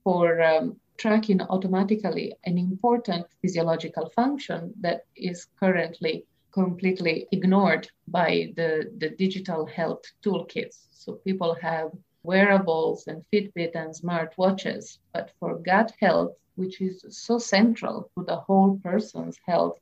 for 0.04 0.42
um, 0.42 0.80
tracking 0.98 1.42
automatically 1.42 2.36
an 2.46 2.58
important 2.58 3.26
physiological 3.42 4.10
function 4.10 4.74
that 4.80 5.06
is 5.16 5.48
currently 5.60 6.26
completely 6.52 7.28
ignored 7.32 7.90
by 8.08 8.52
the, 8.56 8.92
the 8.98 9.10
digital 9.10 9.66
health 9.66 10.04
toolkits. 10.24 10.88
So 10.92 11.14
people 11.14 11.56
have 11.62 11.92
wearables 12.24 13.08
and 13.08 13.24
Fitbit 13.32 13.76
and 13.76 13.96
smart 13.96 14.34
watches, 14.38 15.00
but 15.14 15.32
for 15.40 15.60
gut 15.60 15.94
health, 16.00 16.34
which 16.56 16.82
is 16.82 17.06
so 17.10 17.38
central 17.38 18.12
to 18.18 18.26
the 18.26 18.36
whole 18.36 18.80
person's 18.84 19.38
health, 19.48 19.78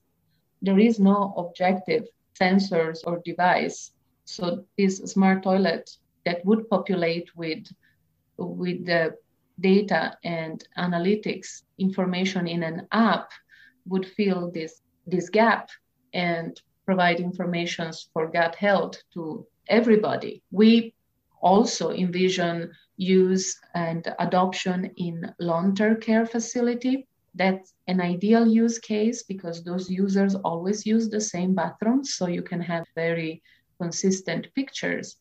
there 0.61 0.79
is 0.79 0.99
no 0.99 1.33
objective 1.37 2.05
sensors 2.39 2.99
or 3.05 3.21
device. 3.25 3.91
So 4.25 4.65
this 4.77 4.97
smart 4.97 5.43
toilet 5.43 5.89
that 6.25 6.45
would 6.45 6.69
populate 6.69 7.29
with 7.35 7.65
with 8.37 8.85
the 8.85 9.15
data 9.59 10.15
and 10.23 10.63
analytics 10.77 11.63
information 11.79 12.47
in 12.47 12.61
an 12.61 12.87
app 12.91 13.31
would 13.87 14.05
fill 14.05 14.51
this 14.51 14.81
this 15.07 15.29
gap 15.29 15.69
and 16.13 16.61
provide 16.85 17.19
information 17.19 17.91
for 18.13 18.27
gut 18.27 18.55
health 18.55 18.95
to 19.13 19.45
everybody. 19.67 20.41
We 20.51 20.93
also 21.41 21.91
envision 21.91 22.71
use 22.97 23.59
and 23.75 24.13
adoption 24.19 24.91
in 24.95 25.31
long-term 25.39 26.01
care 26.01 26.25
facility. 26.25 27.07
That's 27.35 27.73
an 27.87 28.01
ideal 28.01 28.47
use 28.47 28.79
case 28.79 29.23
because 29.23 29.63
those 29.63 29.89
users 29.89 30.33
always 30.35 30.85
use 30.85 31.09
the 31.09 31.21
same 31.21 31.53
bathrooms, 31.53 32.15
so 32.15 32.27
you 32.27 32.41
can 32.41 32.61
have 32.61 32.85
very 32.95 33.43
consistent 33.79 34.47
pictures. 34.55 35.17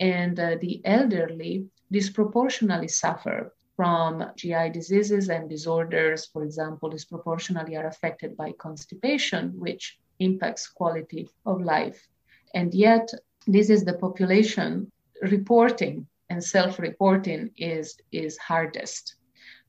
And 0.00 0.38
uh, 0.40 0.56
the 0.60 0.80
elderly 0.84 1.66
disproportionately 1.90 2.88
suffer 2.88 3.52
from 3.76 4.24
GI 4.36 4.70
diseases 4.70 5.28
and 5.28 5.48
disorders, 5.48 6.26
for 6.26 6.42
example, 6.42 6.88
disproportionately 6.88 7.76
are 7.76 7.86
affected 7.86 8.36
by 8.36 8.52
constipation, 8.52 9.52
which 9.58 9.98
impacts 10.18 10.68
quality 10.68 11.28
of 11.46 11.60
life. 11.60 12.08
And 12.54 12.74
yet, 12.74 13.12
this 13.46 13.70
is 13.70 13.84
the 13.84 13.94
population 13.94 14.90
reporting 15.22 16.06
and 16.30 16.42
self-reporting 16.42 17.50
is 17.56 17.96
is 18.12 18.36
hardest. 18.38 19.16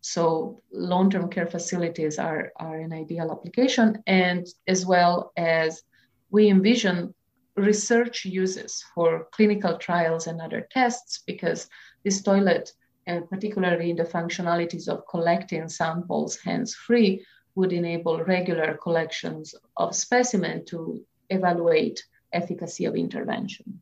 So 0.01 0.61
long-term 0.71 1.29
care 1.29 1.47
facilities 1.47 2.19
are, 2.19 2.51
are 2.57 2.79
an 2.79 2.93
ideal 2.93 3.31
application, 3.31 4.01
and 4.07 4.47
as 4.67 4.85
well 4.85 5.31
as 5.35 5.83
we 6.29 6.49
envision 6.49 7.13
research 7.55 8.23
uses 8.23 8.83
for 8.95 9.27
clinical 9.31 9.77
trials 9.77 10.27
and 10.27 10.39
other 10.39 10.67
tests 10.71 11.23
because 11.27 11.67
this 12.05 12.21
toilet, 12.21 12.71
and 13.07 13.29
particularly 13.29 13.91
the 13.91 14.03
functionalities 14.03 14.87
of 14.87 15.03
collecting 15.09 15.67
samples 15.67 16.37
hands-free, 16.37 17.25
would 17.55 17.73
enable 17.73 18.23
regular 18.23 18.75
collections 18.75 19.55
of 19.77 19.95
specimen 19.95 20.65
to 20.65 21.03
evaluate 21.29 22.05
efficacy 22.31 22.85
of 22.85 22.95
intervention. 22.95 23.81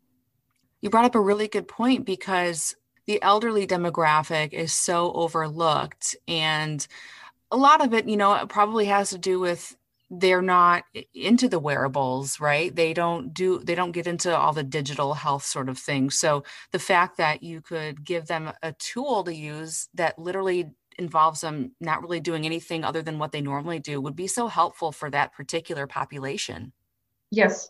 You 0.81 0.89
brought 0.89 1.05
up 1.05 1.15
a 1.15 1.19
really 1.19 1.47
good 1.47 1.67
point 1.67 2.05
because 2.05 2.75
the 3.05 3.21
elderly 3.21 3.65
demographic 3.65 4.53
is 4.53 4.73
so 4.73 5.11
overlooked 5.13 6.15
and 6.27 6.85
a 7.49 7.57
lot 7.57 7.83
of 7.83 7.93
it, 7.93 8.07
you 8.07 8.17
know, 8.17 8.33
it 8.33 8.49
probably 8.49 8.85
has 8.85 9.11
to 9.11 9.17
do 9.17 9.39
with 9.39 9.75
they're 10.09 10.41
not 10.41 10.83
into 11.13 11.49
the 11.49 11.59
wearables 11.59 12.39
right 12.39 12.73
they 12.75 12.93
don't 12.93 13.33
do 13.33 13.59
they 13.59 13.75
don't 13.75 13.91
get 13.91 14.07
into 14.07 14.35
all 14.35 14.53
the 14.53 14.63
digital 14.63 15.13
health 15.13 15.43
sort 15.43 15.67
of 15.67 15.77
things 15.77 16.17
so 16.17 16.43
the 16.71 16.79
fact 16.79 17.17
that 17.17 17.43
you 17.43 17.59
could 17.59 18.05
give 18.05 18.25
them 18.27 18.51
a 18.63 18.71
tool 18.73 19.23
to 19.23 19.35
use 19.35 19.89
that 19.93 20.17
literally 20.17 20.71
involves 20.97 21.41
them 21.41 21.71
not 21.79 22.01
really 22.01 22.19
doing 22.19 22.45
anything 22.45 22.83
other 22.83 23.01
than 23.01 23.19
what 23.19 23.31
they 23.31 23.41
normally 23.41 23.79
do 23.79 24.01
would 24.01 24.15
be 24.15 24.27
so 24.27 24.47
helpful 24.47 24.91
for 24.91 25.09
that 25.09 25.33
particular 25.33 25.87
population. 25.87 26.73
Yes, 27.31 27.69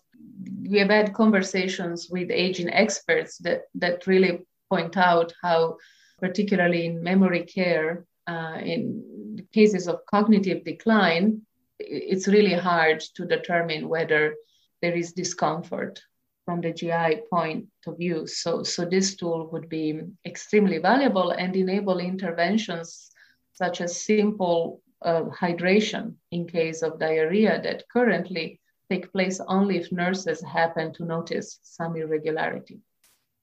we 0.69 0.77
have 0.79 0.89
had 0.89 1.13
conversations 1.13 2.09
with 2.09 2.29
aging 2.31 2.69
experts 2.69 3.37
that, 3.39 3.63
that 3.75 4.05
really 4.07 4.45
point 4.69 4.97
out 4.97 5.33
how, 5.41 5.77
particularly 6.19 6.85
in 6.85 7.03
memory 7.03 7.43
care, 7.43 8.05
uh, 8.27 8.57
in 8.61 9.47
cases 9.53 9.87
of 9.87 10.05
cognitive 10.05 10.63
decline, 10.63 11.41
it's 11.79 12.27
really 12.27 12.53
hard 12.53 12.99
to 13.15 13.25
determine 13.25 13.87
whether 13.87 14.35
there 14.81 14.95
is 14.95 15.13
discomfort 15.13 16.01
from 16.45 16.61
the 16.61 16.71
GI 16.71 17.23
point 17.29 17.67
of 17.85 17.97
view. 17.97 18.27
So, 18.27 18.63
so 18.63 18.85
this 18.85 19.15
tool 19.15 19.49
would 19.51 19.69
be 19.69 20.01
extremely 20.25 20.77
valuable 20.77 21.31
and 21.31 21.55
enable 21.55 21.99
interventions 21.99 23.11
such 23.57 23.81
as 23.81 24.05
simple 24.05 24.81
uh, 25.01 25.23
hydration 25.41 26.13
in 26.31 26.45
case 26.45 26.83
of 26.83 26.99
diarrhea 26.99 27.59
that 27.63 27.89
currently 27.91 28.59
take 28.89 29.11
place 29.11 29.39
only 29.47 29.77
if 29.77 29.91
nurses 29.91 30.41
happen 30.43 30.93
to 30.93 31.05
notice 31.05 31.59
some 31.63 31.95
irregularity. 31.95 32.79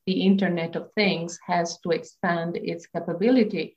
The 0.07 0.23
Internet 0.23 0.77
of 0.77 0.93
Things 0.93 1.39
has 1.47 1.79
to 1.81 1.91
expand 1.91 2.57
its 2.57 2.87
capability 2.87 3.77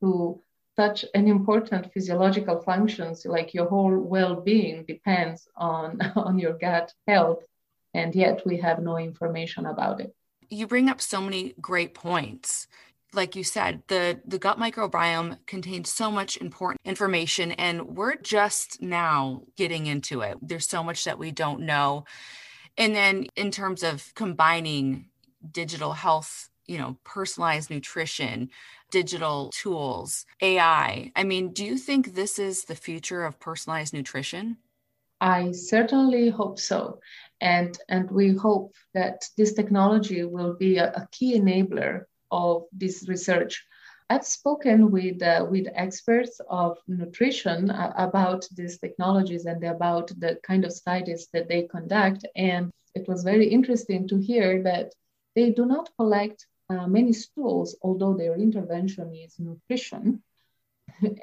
to 0.00 0.40
such 0.76 1.04
an 1.14 1.26
important 1.28 1.92
physiological 1.92 2.60
functions 2.60 3.26
like 3.26 3.52
your 3.52 3.68
whole 3.68 3.98
well-being 3.98 4.84
depends 4.86 5.48
on, 5.56 6.00
on 6.16 6.38
your 6.38 6.54
gut 6.54 6.92
health 7.08 7.42
and 7.92 8.14
yet 8.14 8.46
we 8.46 8.56
have 8.58 8.78
no 8.82 8.96
information 8.98 9.66
about 9.66 10.00
it 10.00 10.14
you 10.52 10.66
bring 10.66 10.88
up 10.88 11.00
so 11.00 11.20
many 11.20 11.54
great 11.60 11.94
points 11.94 12.66
like 13.14 13.36
you 13.36 13.44
said, 13.44 13.82
the, 13.88 14.20
the 14.26 14.38
gut 14.38 14.58
microbiome 14.58 15.38
contains 15.46 15.92
so 15.92 16.10
much 16.10 16.36
important 16.38 16.80
information, 16.84 17.52
and 17.52 17.96
we're 17.96 18.16
just 18.16 18.80
now 18.80 19.42
getting 19.56 19.86
into 19.86 20.20
it. 20.20 20.38
There's 20.40 20.68
so 20.68 20.82
much 20.82 21.04
that 21.04 21.18
we 21.18 21.30
don't 21.30 21.60
know. 21.60 22.04
And 22.78 22.94
then, 22.94 23.26
in 23.36 23.50
terms 23.50 23.82
of 23.82 24.14
combining 24.14 25.06
digital 25.50 25.92
health, 25.92 26.48
you 26.66 26.78
know, 26.78 26.96
personalized 27.04 27.70
nutrition, 27.70 28.48
digital 28.90 29.50
tools, 29.52 30.24
AI. 30.40 31.10
I 31.16 31.24
mean, 31.24 31.52
do 31.52 31.64
you 31.64 31.76
think 31.76 32.14
this 32.14 32.38
is 32.38 32.64
the 32.64 32.74
future 32.74 33.24
of 33.24 33.40
personalized 33.40 33.92
nutrition? 33.92 34.58
I 35.20 35.52
certainly 35.52 36.30
hope 36.30 36.58
so. 36.58 37.00
And, 37.40 37.76
and 37.88 38.10
we 38.10 38.34
hope 38.34 38.74
that 38.94 39.24
this 39.36 39.54
technology 39.54 40.24
will 40.24 40.54
be 40.54 40.78
a, 40.78 40.90
a 40.92 41.08
key 41.10 41.38
enabler 41.38 42.04
of 42.32 42.64
this 42.72 43.06
research. 43.08 43.64
I've 44.10 44.26
spoken 44.26 44.90
with, 44.90 45.22
uh, 45.22 45.46
with 45.48 45.68
experts 45.74 46.40
of 46.50 46.78
nutrition 46.88 47.70
uh, 47.70 47.92
about 47.96 48.46
these 48.54 48.78
technologies 48.78 49.46
and 49.46 49.62
about 49.64 50.08
the 50.18 50.38
kind 50.42 50.64
of 50.64 50.72
studies 50.72 51.28
that 51.32 51.48
they 51.48 51.62
conduct. 51.62 52.26
And 52.36 52.70
it 52.94 53.08
was 53.08 53.22
very 53.22 53.46
interesting 53.48 54.08
to 54.08 54.18
hear 54.18 54.62
that 54.64 54.92
they 55.34 55.50
do 55.50 55.64
not 55.64 55.90
collect 55.96 56.46
uh, 56.68 56.86
many 56.86 57.12
stools, 57.12 57.76
although 57.82 58.14
their 58.14 58.34
intervention 58.34 59.14
is 59.14 59.38
nutrition. 59.38 60.22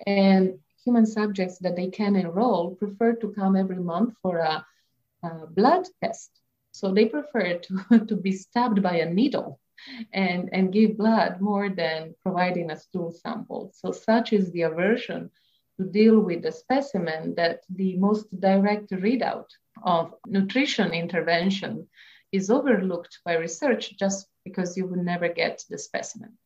and 0.08 0.58
human 0.84 1.06
subjects 1.06 1.60
that 1.60 1.76
they 1.76 1.90
can 1.90 2.16
enroll 2.16 2.76
prefer 2.76 3.14
to 3.14 3.32
come 3.34 3.56
every 3.56 3.80
month 3.80 4.16
for 4.22 4.38
a, 4.38 4.66
a 5.24 5.48
blood 5.48 5.86
test. 6.04 6.32
So 6.72 6.94
they 6.94 7.06
prefer 7.06 7.60
to, 7.60 8.06
to 8.08 8.16
be 8.16 8.32
stabbed 8.32 8.82
by 8.82 9.00
a 9.00 9.14
needle 9.14 9.60
and, 10.14 10.50
and 10.52 10.74
give 10.74 10.98
blood 10.98 11.42
more 11.42 11.70
than 11.70 12.16
providing 12.22 12.72
a 12.72 12.80
stool 12.80 13.12
sample. 13.12 13.72
So 13.74 13.92
such 13.92 14.34
is 14.34 14.52
the 14.52 14.64
aversion 14.64 15.32
to 15.78 15.86
deal 15.86 16.20
with 16.20 16.42
the 16.44 16.52
specimen 16.52 17.36
that 17.36 17.62
the 17.70 17.96
most 17.98 18.28
direct 18.40 18.92
readout 18.92 19.48
of 19.84 20.14
nutrition 20.28 20.92
intervention 20.92 21.88
is 22.32 22.50
overlooked 22.50 23.20
by 23.26 23.36
research 23.36 23.98
just 23.98 24.28
because 24.44 24.78
you 24.78 24.86
would 24.86 25.00
never 25.00 25.30
get 25.30 25.64
the 25.70 25.78
specimen. 25.78 26.38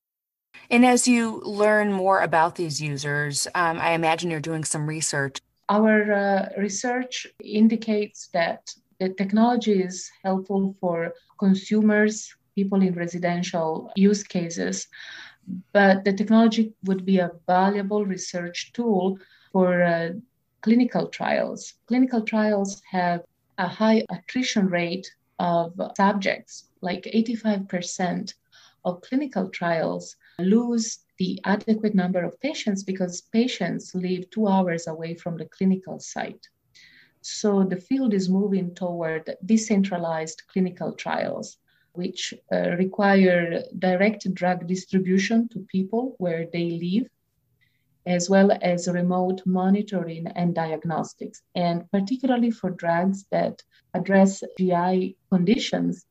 And 0.69 0.85
as 0.85 1.07
you 1.07 1.41
learn 1.41 1.91
more 1.91 2.21
about 2.21 2.55
these 2.55 2.81
users, 2.81 3.47
um, 3.55 3.79
I 3.79 3.91
imagine 3.91 4.31
you're 4.31 4.39
doing 4.39 4.63
some 4.63 4.87
research. 4.87 5.39
Our 5.69 6.13
uh, 6.13 6.49
research 6.57 7.27
indicates 7.43 8.29
that 8.33 8.69
the 8.99 9.09
technology 9.09 9.81
is 9.81 10.09
helpful 10.23 10.75
for 10.79 11.13
consumers, 11.39 12.33
people 12.55 12.81
in 12.81 12.93
residential 12.93 13.91
use 13.95 14.23
cases, 14.23 14.87
but 15.71 16.03
the 16.03 16.13
technology 16.13 16.73
would 16.83 17.05
be 17.05 17.19
a 17.19 17.31
valuable 17.47 18.05
research 18.05 18.71
tool 18.73 19.17
for 19.51 19.81
uh, 19.83 20.09
clinical 20.61 21.07
trials. 21.07 21.73
Clinical 21.87 22.21
trials 22.21 22.81
have 22.89 23.23
a 23.57 23.67
high 23.67 24.03
attrition 24.09 24.67
rate 24.67 25.11
of 25.39 25.73
subjects, 25.97 26.69
like 26.81 27.03
85% 27.03 28.33
of 28.85 29.01
clinical 29.01 29.49
trials 29.49 30.15
lose 30.39 30.99
the 31.17 31.39
adequate 31.45 31.95
number 31.95 32.23
of 32.23 32.39
patients 32.39 32.83
because 32.83 33.21
patients 33.21 33.93
live 33.93 34.29
two 34.29 34.47
hours 34.47 34.87
away 34.87 35.13
from 35.15 35.37
the 35.37 35.45
clinical 35.45 35.99
site. 35.99 36.47
So 37.21 37.63
the 37.63 37.77
field 37.77 38.13
is 38.13 38.29
moving 38.29 38.75
toward 38.75 39.35
decentralized 39.45 40.43
clinical 40.51 40.93
trials, 40.93 41.57
which 41.93 42.33
uh, 42.51 42.71
require 42.71 43.63
direct 43.79 44.31
drug 44.33 44.67
distribution 44.67 45.47
to 45.49 45.65
people 45.71 46.15
where 46.17 46.47
they 46.51 46.71
live, 46.71 47.07
as 48.05 48.29
well 48.29 48.51
as 48.61 48.87
remote 48.87 49.41
monitoring 49.45 50.27
and 50.35 50.53
diagnostics. 50.53 51.41
And 51.55 51.89
particularly 51.91 52.51
for 52.51 52.71
drugs 52.71 53.25
that 53.31 53.61
address 53.93 54.43
GI 54.57 55.15
conditions, 55.31 56.05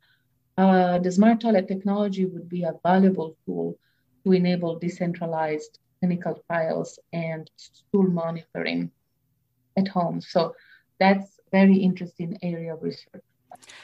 uh, 0.56 0.98
the 0.98 1.10
smart 1.10 1.40
toilet 1.40 1.68
technology 1.68 2.24
would 2.24 2.48
be 2.48 2.62
a 2.62 2.74
valuable 2.82 3.36
tool 3.44 3.78
to 4.24 4.32
enable 4.32 4.78
decentralized 4.78 5.78
clinical 6.00 6.42
trials 6.46 6.98
and 7.12 7.50
stool 7.56 8.04
monitoring 8.04 8.90
at 9.76 9.88
home. 9.88 10.20
So 10.20 10.54
that's 10.98 11.40
very 11.50 11.76
interesting 11.76 12.38
area 12.42 12.74
of 12.74 12.82
research. 12.82 13.22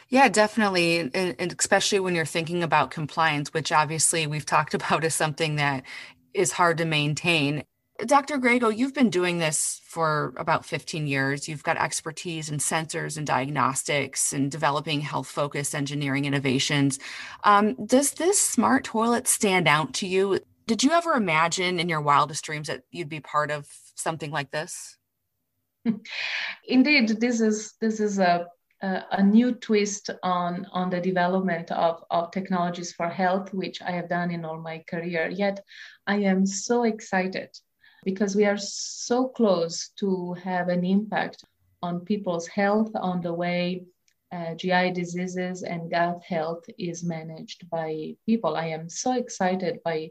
Yeah, 0.09 0.29
definitely. 0.29 0.99
And, 1.01 1.37
and, 1.38 1.55
especially 1.59 2.01
when 2.01 2.14
you're 2.14 2.25
thinking 2.25 2.62
about 2.62 2.91
compliance, 2.91 3.53
which 3.53 3.73
obviously 3.73 4.27
we've 4.27 4.47
talked 4.47 4.75
about 4.75 5.05
as 5.05 5.14
something 5.14 5.57
that 5.57 5.85
is 6.35 6.53
hard 6.53 6.79
to 6.79 6.85
maintain. 6.85 7.64
Dr. 8.07 8.38
Grego, 8.38 8.69
you've 8.69 8.95
been 8.95 9.11
doing 9.11 9.38
this 9.38 9.81
for 9.85 10.33
about 10.37 10.64
15 10.64 11.09
years. 11.09 11.49
You've 11.49 11.64
got 11.64 11.77
expertise 11.77 12.49
in 12.49 12.59
sensors 12.59 13.17
and 13.17 13.27
diagnostics 13.27 14.33
and 14.33 14.53
developing 14.53 15.01
health 15.01 15.27
focused 15.27 15.75
engineering 15.75 16.25
innovations. 16.25 17.01
Um, 17.43 17.75
does 17.87 18.12
this 18.12 18.41
smart 18.41 18.85
toilet 18.85 19.27
stand 19.27 19.67
out 19.67 19.95
to 19.95 20.07
you? 20.07 20.38
Did 20.69 20.85
you 20.85 20.93
ever 20.93 21.14
imagine 21.14 21.81
in 21.81 21.88
your 21.88 22.01
wildest 22.01 22.45
dreams 22.45 22.69
that 22.69 22.83
you'd 22.93 23.09
be 23.09 23.19
part 23.19 23.51
of 23.51 23.67
something 23.97 24.31
like 24.31 24.53
this? 24.53 24.97
Indeed, 26.69 27.21
this 27.21 27.41
is 27.41 27.75
this 27.81 27.99
is 27.99 28.19
a 28.19 28.47
a, 28.81 29.03
a 29.12 29.23
new 29.23 29.53
twist 29.53 30.11
on 30.23 30.67
on 30.73 30.91
the 30.91 31.01
development 31.01 31.71
of, 31.71 32.05
of 32.11 32.31
technologies 32.31 32.93
for 32.93 33.09
health, 33.09 33.53
which 33.53 33.83
I 33.83 33.91
have 33.93 34.09
done 34.09 34.31
in 34.31 34.45
all 34.45 34.61
my 34.61 34.85
career. 34.88 35.29
Yet 35.29 35.64
I 36.07 36.17
am 36.17 36.47
so 36.47 36.85
excited 36.85 37.51
because 38.05 38.37
we 38.37 38.45
are 38.45 38.59
so 38.59 39.29
close 39.29 39.91
to 40.01 40.35
have 40.35 40.69
an 40.69 40.85
impact 40.85 41.45
on 41.83 42.05
people's 42.05 42.47
health, 42.47 42.91
on 42.95 43.21
the 43.21 43.33
way 43.33 43.85
uh, 44.31 44.55
GI 44.55 44.93
diseases 44.93 45.62
and 45.62 45.91
gut 45.91 46.23
health 46.23 46.64
is 46.79 47.03
managed 47.03 47.69
by 47.71 48.17
people. 48.27 48.57
I 48.57 48.67
am 48.67 48.88
so 48.88 49.12
excited 49.12 49.81
by 49.85 50.11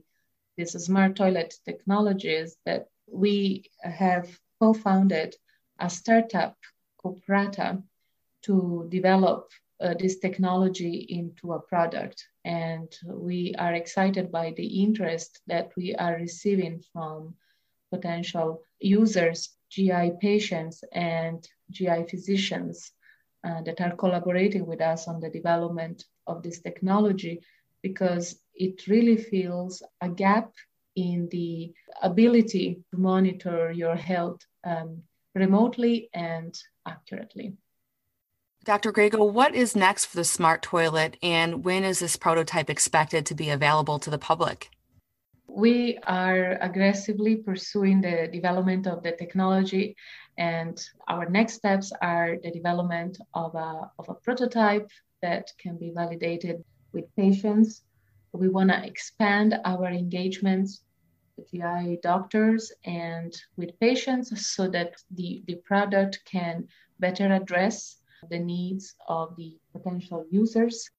these 0.58 0.72
smart 0.72 1.16
toilet 1.16 1.54
technologies 1.66 2.58
that 2.66 2.88
we 3.08 3.70
have 3.82 4.28
co-founded 4.60 5.36
a 5.80 5.90
startup, 5.90 6.58
Coprata, 7.04 7.84
to 8.48 8.88
develop 8.90 9.50
uh, 9.80 9.94
this 10.00 10.18
technology 10.18 11.06
into 11.10 11.54
a 11.54 11.60
product. 11.60 12.26
And 12.46 12.92
we 13.06 13.54
are 13.60 13.74
excited 13.74 14.32
by 14.32 14.54
the 14.58 14.82
interest 14.84 15.42
that 15.48 15.72
we 15.78 15.94
are 15.96 16.16
receiving 16.16 16.82
from 16.92 17.36
potential 17.92 18.64
users, 18.80 19.50
GI 19.70 20.14
patients, 20.20 20.84
and 20.94 21.48
GI 21.72 22.06
physicians 22.10 22.92
uh, 23.44 23.62
that 23.64 23.80
are 23.82 23.96
collaborating 23.96 24.66
with 24.66 24.82
us 24.82 25.08
on 25.08 25.20
the 25.20 25.30
development 25.30 26.06
of 26.26 26.42
this 26.42 26.60
technology 26.62 27.42
because 27.84 28.40
it 28.56 28.88
really 28.88 29.18
fills 29.18 29.84
a 30.02 30.10
gap 30.10 30.52
in 30.96 31.30
the 31.32 31.72
ability 32.02 32.82
to 32.90 32.98
monitor 32.98 33.72
your 33.72 33.96
health 33.96 34.42
um, 34.64 35.04
remotely 35.36 36.10
and 36.14 36.58
accurately. 36.88 37.54
Dr. 38.68 38.92
Grego, 38.92 39.24
what 39.24 39.56
is 39.56 39.78
next 39.78 40.08
for 40.08 40.18
the 40.18 40.26
smart 40.26 40.62
toilet 40.62 41.16
and 41.24 41.64
when 41.64 41.86
is 41.86 42.00
this 42.00 42.18
prototype 42.18 42.70
expected 42.70 43.26
to 43.26 43.34
be 43.34 43.50
available 43.50 43.98
to 43.98 44.10
the 44.10 44.18
public? 44.18 44.70
we 45.58 45.98
are 46.06 46.58
aggressively 46.62 47.38
pursuing 47.38 48.00
the 48.00 48.30
development 48.32 48.86
of 48.86 49.02
the 49.02 49.14
technology 49.14 49.96
and 50.38 50.78
our 51.08 51.28
next 51.30 51.54
steps 51.54 51.92
are 52.02 52.38
the 52.44 52.52
development 52.52 53.18
of 53.34 53.56
a, 53.56 53.90
of 53.98 54.08
a 54.10 54.14
prototype 54.14 54.88
that 55.24 55.52
can 55.58 55.76
be 55.78 55.92
validated 55.96 56.64
with 56.94 57.06
patients. 57.16 57.82
We 58.34 58.50
want 58.50 58.70
to 58.70 58.86
expand 58.86 59.56
our 59.66 59.88
engagements 59.88 60.84
with 61.38 61.50
GI 61.50 62.00
doctors 62.04 62.72
and 62.86 63.34
with 63.56 63.80
patients 63.80 64.28
so 64.46 64.68
that 64.68 64.92
the, 65.10 65.42
the 65.48 65.56
product 65.66 66.20
can 66.26 66.68
better 67.00 67.34
address 67.34 67.98
the 68.30 68.40
needs 68.40 68.96
of 69.08 69.36
the 69.38 69.58
potential 69.74 70.26
users. 70.32 70.90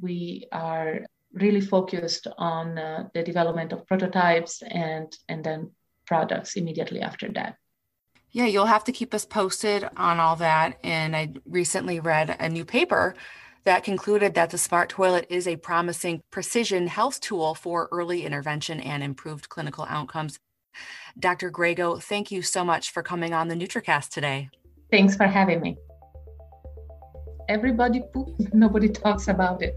We 0.00 0.46
are 0.52 1.00
really 1.32 1.60
focused 1.60 2.26
on 2.38 2.78
uh, 2.78 3.08
the 3.14 3.22
development 3.22 3.72
of 3.72 3.86
prototypes 3.86 4.62
and 4.62 5.14
and 5.28 5.42
then 5.44 5.70
products 6.06 6.56
immediately 6.56 7.00
after 7.00 7.28
that. 7.32 7.56
Yeah, 8.30 8.46
you'll 8.46 8.66
have 8.66 8.84
to 8.84 8.92
keep 8.92 9.14
us 9.14 9.24
posted 9.24 9.88
on 9.96 10.18
all 10.18 10.36
that. 10.36 10.78
And 10.82 11.14
I 11.14 11.34
recently 11.46 12.00
read 12.00 12.34
a 12.40 12.48
new 12.48 12.64
paper 12.64 13.14
that 13.64 13.84
concluded 13.84 14.34
that 14.34 14.50
the 14.50 14.58
smart 14.58 14.88
toilet 14.88 15.26
is 15.28 15.46
a 15.46 15.56
promising 15.56 16.22
precision 16.30 16.86
health 16.86 17.20
tool 17.20 17.54
for 17.54 17.88
early 17.92 18.24
intervention 18.24 18.80
and 18.80 19.02
improved 19.02 19.48
clinical 19.48 19.86
outcomes. 19.88 20.38
Dr. 21.18 21.50
Grego, 21.50 21.98
thank 21.98 22.30
you 22.30 22.42
so 22.42 22.64
much 22.64 22.90
for 22.90 23.02
coming 23.02 23.34
on 23.34 23.48
the 23.48 23.54
NutraCast 23.54 24.08
today. 24.08 24.48
Thanks 24.90 25.14
for 25.14 25.26
having 25.26 25.60
me. 25.60 25.76
Everybody 27.48 28.02
poop, 28.12 28.34
nobody 28.52 28.88
talks 28.88 29.28
about 29.28 29.62
it. 29.62 29.76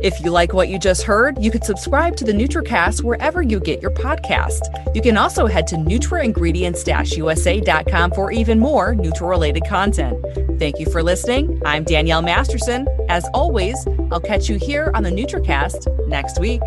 If 0.00 0.20
you 0.20 0.30
like 0.30 0.52
what 0.52 0.68
you 0.68 0.78
just 0.78 1.02
heard, 1.04 1.42
you 1.42 1.50
could 1.50 1.64
subscribe 1.64 2.14
to 2.16 2.24
the 2.24 2.32
NutraCast 2.32 3.02
wherever 3.02 3.40
you 3.42 3.58
get 3.58 3.80
your 3.80 3.90
podcast. 3.90 4.60
You 4.94 5.00
can 5.00 5.16
also 5.16 5.46
head 5.46 5.66
to 5.68 5.76
nutraingredients-usa.com 5.76 8.10
for 8.12 8.30
even 8.30 8.58
more 8.58 8.94
Nutra-related 8.94 9.66
content. 9.66 10.22
Thank 10.58 10.78
you 10.78 10.84
for 10.86 11.02
listening. 11.02 11.62
I'm 11.64 11.84
Danielle 11.84 12.20
Masterson. 12.22 12.86
As 13.08 13.26
always, 13.32 13.82
I'll 14.10 14.20
catch 14.20 14.50
you 14.50 14.56
here 14.56 14.90
on 14.94 15.04
the 15.04 15.10
NutraCast 15.10 16.06
next 16.06 16.38
week. 16.38 16.60